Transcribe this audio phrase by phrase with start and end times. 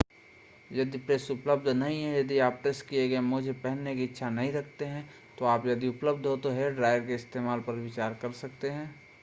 [0.71, 4.29] यदि प्रेस उपलब्ध नहीं है या यदि आप प्रेस किए गए मोजे पहनने की इच्छा
[4.29, 5.09] नहीं रखते हैं
[5.39, 8.95] तो आप यदि उपलब्ध हो तो हेयरड्रायर के इस्तेमाल पर विचार कर सकते हैं